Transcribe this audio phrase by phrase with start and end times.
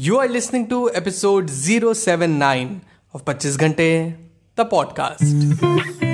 [0.00, 2.80] You are listening to episode 079
[3.12, 4.16] of 25 Ghante,
[4.56, 6.08] the podcast.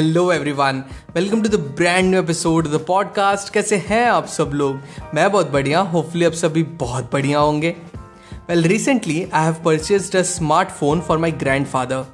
[0.00, 4.78] Hello everyone welcome to the brand new episode the podcast कैसे हैं आप सब लोग?
[5.14, 7.76] मैं बहुत बढ़िया होपफुली आप सभी बहुत बढ़िया होंगे।
[8.48, 12.04] Well recently I have purchased a smartphone for my grandfather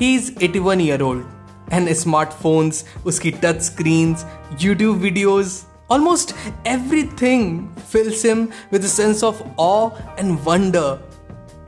[0.00, 1.24] he is 81 year old
[1.72, 4.26] and smartphones उसकी touch screens
[4.60, 6.36] YouTube videos almost
[6.76, 7.50] everything
[7.94, 9.90] fills him with a sense of awe
[10.22, 10.88] and wonder.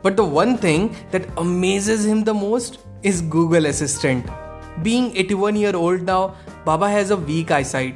[0.03, 4.46] But the one thing that amazes him the most is Google Assistant.
[4.83, 6.27] Being eighty one year old now
[6.65, 7.95] Baba has a weak I site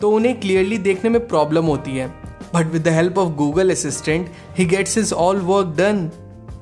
[0.00, 2.08] तो उन्हें clearly देखने में problem होती है.
[2.54, 6.10] But with the help of Google Assistant he gets his all work done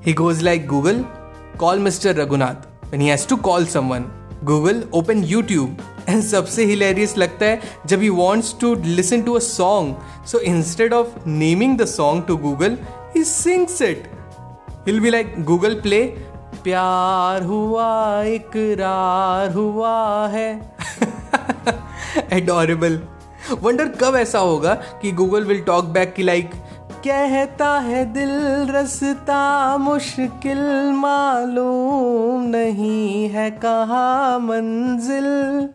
[0.06, 1.04] he goes like Google
[1.58, 4.04] call mister Raghunath when he has to call someone,
[4.44, 5.80] google open youtube.
[6.08, 10.92] And सबसे hilarious लगता है, जब he wants to listen to a song so instead
[10.92, 12.76] of naming the song to Google
[13.16, 14.08] he sings it
[14.86, 16.00] will be like Google play
[16.64, 20.48] प्यार हुआ, इकरार हुआ है।
[22.32, 23.00] Adorable
[23.62, 26.50] wonder कब ऐसा होगा कि गूगल विल टॉक बैक की लाइक
[27.06, 28.30] कहता है दिल
[28.70, 35.68] रसता, मुश्किल मालूम नहीं है कहा मंजिल।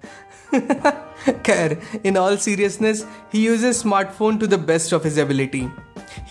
[1.45, 5.67] खैर in all seriousness he uses smartphone to the best of his ability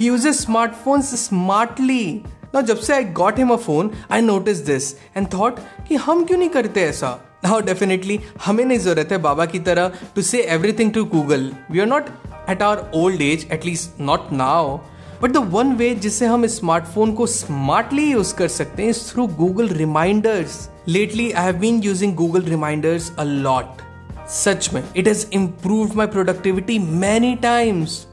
[0.00, 2.22] he uses smartphone smartly
[2.54, 6.24] ना जब से I got him a phone I notice this and thought कि हम
[6.24, 7.18] क्यों नहीं करते ऐसा?
[7.44, 11.80] नाउ डेफिनेटली हमें नहीं ज़रूरत है बाबा की तरह to say everything to Google we
[11.80, 12.06] are not
[12.50, 14.76] at our old age at least not now
[15.22, 19.68] but the one way जिससे हम स्मार्टफ़ोन को स्मार्टली यूज़ कर सकते हैं through Google
[19.68, 23.82] reminders lately I have been using Google reminders a lot
[24.30, 28.04] सच में it has improve my productivity many times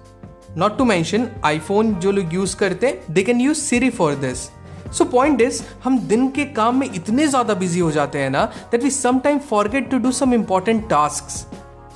[0.58, 4.50] not to mention iPhone जो लोग use करते हैं they can use Siri for this
[4.98, 8.46] so point is हम दिन के काम में इतने ज़्यादा बिज़ी हो जाते हैं ना
[8.72, 11.30] that we some time forget to do some important task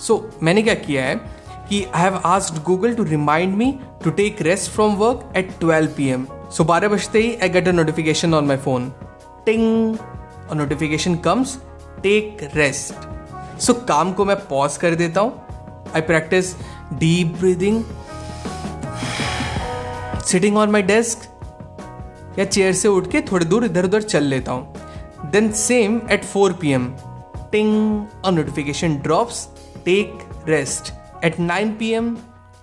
[0.02, 1.16] so मैंने क्या किया है
[1.70, 5.92] कि I have asked Google to remind me to take rest from work at twelve
[5.98, 6.26] P M
[6.58, 8.92] so बारह बजते ही I get a notification on my phone
[9.46, 9.98] ting
[10.58, 11.58] notification comes
[12.04, 13.08] take rest
[13.62, 15.34] so काम को मैं पॉज कर देता हूँ.
[15.96, 16.54] I practice
[16.94, 17.84] deep breathing
[20.32, 24.52] sitting on my desk या chair से उठ के थोड़ी दूर इधर उधर चल लेता
[24.52, 26.88] हूँ। Then same at four P M
[27.52, 27.72] ting
[28.34, 29.48] notification drops
[29.86, 30.92] take rest
[31.26, 32.18] at nine P M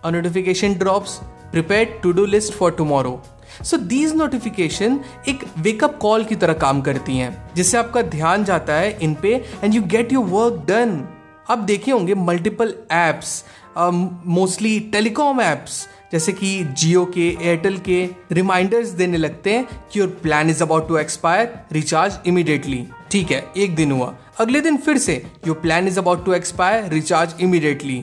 [0.07, 1.19] notification drops
[1.53, 3.21] prepare to do list for tomorrow
[3.65, 4.99] so these notification
[5.29, 9.35] एक वेकअप कॉल की तरह काम करती हैं, जिससे आपका ध्यान जाता है इन पे
[9.63, 11.03] and you get your work done
[11.51, 13.45] आप देखे होंगे multiple apps
[13.79, 20.09] mostly telecom apps जैसे कि जियो के, एयरटेल के रिमाइंडर्स देने लगते हैं कि your
[20.23, 24.99] plan is about to expire recharge immediately ठीक है, एक दिन हुआ। अगले दिन फिर
[24.99, 25.15] से
[25.47, 28.03] your plan is about to expire recharge immediately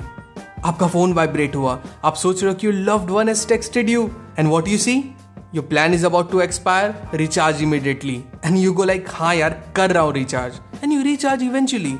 [0.66, 4.10] आपका फ़ोन वाइब्रेट हुआ। आप सोच रहे हो कि your loved one has texted you
[4.40, 4.96] and what you see
[5.56, 9.92] your plan is about to expire recharge immediately and you go like हाँ यार, कर
[9.92, 11.96] रहा हूँ recharge and you recharge eventually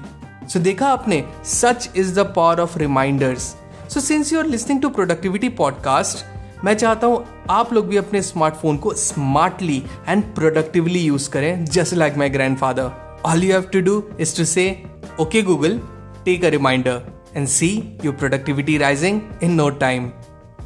[0.50, 1.24] so देखा आपने
[1.56, 3.54] such is the power of reminders
[3.94, 6.26] so since you are listening to productivity podcast
[6.66, 11.94] मैं चाहता हूँ आप लोग भी अपने स्मार्टफ़ोन को स्मार्टली एंड प्रोडक्टिवली यूज़ करें just
[11.94, 12.92] like my grandfather
[13.26, 14.84] all you have to do is to say
[15.22, 15.82] okay Google
[16.26, 17.02] take a reminder
[17.36, 20.06] and see your productivity rising in no time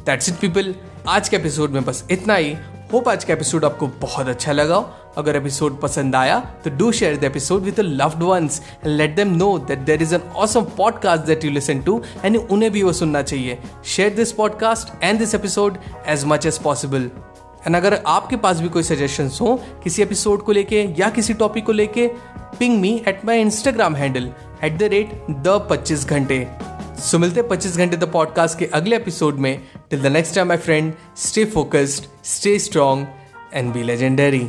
[0.06, 0.74] that's it people
[1.08, 2.56] आज के episode में बस इतना ही.
[2.92, 4.76] Hope आज का episode आपको बहुत अच्छा लगा
[5.16, 9.34] अगर एपिसोड पसंद आया तो do share the episode with loved ones and let them
[9.36, 12.92] know that there is an awesome podcast that you listen to and उन्हें भी वो
[12.92, 17.10] सुनना चाहिए। Share this podcast and this episode as much as possible
[17.66, 21.66] and अगर आपके पास भी कोई सजेशन हो, किसी एपिसोड को लेके या किसी टॉपिक
[21.66, 22.06] को लेके
[22.58, 24.30] ping me at my Instagram handle
[24.64, 26.46] at the rate the पच्चीस घंटे।
[27.00, 30.56] सो मिलते पच्चीस घंटे द पॉडकास्ट के अगले एपिसोड में। Till the next time my
[30.56, 33.06] friend stay focused stay strong
[33.54, 34.48] and be legendary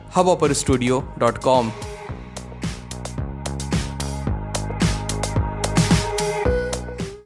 [0.13, 1.90] www.hubhopperstudio.com.